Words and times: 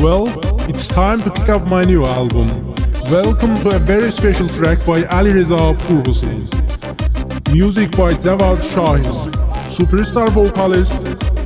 Well, 0.00 0.28
it's 0.68 0.88
time 0.88 1.22
to 1.22 1.30
kick 1.30 1.48
off 1.48 1.68
my 1.68 1.82
new 1.82 2.04
album. 2.04 2.74
Welcome 3.10 3.60
to 3.62 3.76
a 3.76 3.78
very 3.78 4.10
special 4.10 4.48
track 4.48 4.84
by 4.86 5.04
Ali 5.06 5.32
Reza 5.32 5.56
Pur 5.56 6.02
Hussein. 6.06 6.48
Music 7.52 7.90
by 7.92 8.14
Javad 8.14 8.62
Shahin. 8.72 9.04
Superstar 9.68 10.28
vocalist 10.30 11.00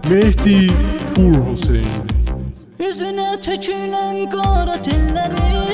Mehdi 0.08 0.68
Pur. 1.14 1.56
Yüzüne 2.78 3.40
tökülen 3.42 4.30
qara 4.30 4.76
tellərin 4.82 5.69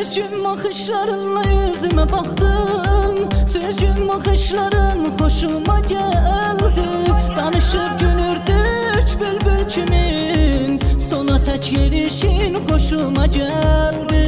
Sözcüm 0.00 0.44
baxışlarınla 0.44 1.42
yüzümə 1.42 2.12
baxdın 2.12 3.16
Sözcüm 3.52 4.08
baxışların 4.08 5.00
xoşuma 5.18 5.78
gəldi 5.92 6.88
Danışıb 7.36 7.92
gülürdü 8.00 8.58
üç 9.00 9.10
bülbül 9.20 9.62
kimin 9.68 10.80
Sona 11.10 11.36
tək 11.46 11.64
yerişin 11.76 12.54
xoşuma 12.68 13.26
gəldi 13.26 14.24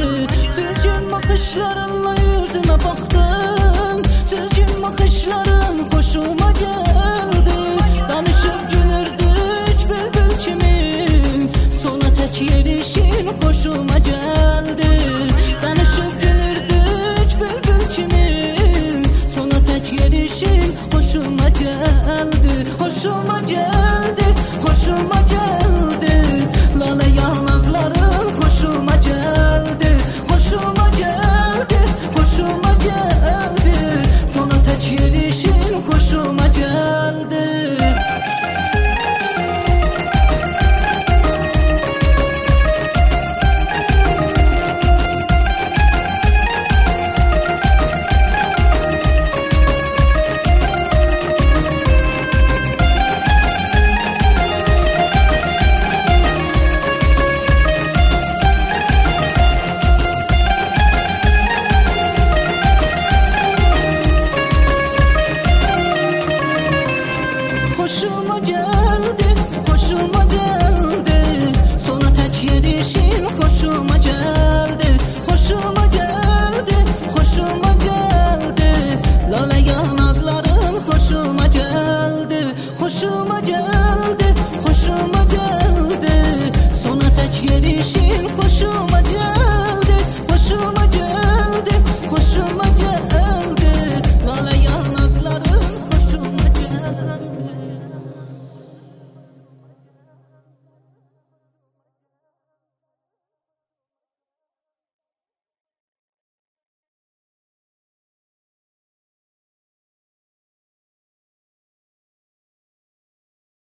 Sözcüm 0.57 1.11
baxışlarınla 1.11 2.13
yüzümə 2.25 2.77
baxdın 2.85 4.03
Sözcüm 4.29 4.71
baxışların 4.83 5.75
xoşuma 5.91 6.49
gəldi 6.61 7.59
Danışıb 8.09 8.61
gülürdü 8.73 9.29
üç 9.73 9.81
bülbül 9.89 10.33
kimin 10.43 11.51
Sona 11.83 12.09
tək 12.17 12.35
yerişin 12.51 13.25
xoşuma 13.41 13.97
gəldi 13.97 14.02
hoşuma 20.93 21.49
gel 21.49 22.02